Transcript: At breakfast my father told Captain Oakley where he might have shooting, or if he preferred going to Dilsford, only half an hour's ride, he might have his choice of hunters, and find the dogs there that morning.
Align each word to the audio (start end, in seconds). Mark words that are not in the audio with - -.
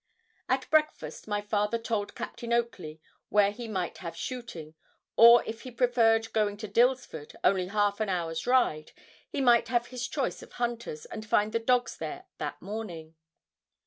At 0.49 0.67
breakfast 0.71 1.27
my 1.27 1.41
father 1.41 1.77
told 1.77 2.15
Captain 2.15 2.51
Oakley 2.51 2.99
where 3.29 3.51
he 3.51 3.67
might 3.67 3.99
have 3.99 4.17
shooting, 4.17 4.73
or 5.15 5.43
if 5.45 5.61
he 5.61 5.69
preferred 5.69 6.33
going 6.33 6.57
to 6.57 6.67
Dilsford, 6.67 7.35
only 7.43 7.67
half 7.67 7.99
an 7.99 8.09
hour's 8.09 8.47
ride, 8.47 8.93
he 9.29 9.41
might 9.41 9.67
have 9.67 9.89
his 9.93 10.07
choice 10.07 10.41
of 10.41 10.53
hunters, 10.53 11.05
and 11.05 11.23
find 11.23 11.51
the 11.53 11.59
dogs 11.59 11.97
there 11.97 12.25
that 12.39 12.59
morning. 12.63 13.13